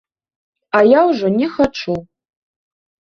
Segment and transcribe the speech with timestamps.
[0.79, 1.95] А я ўжо не хачу.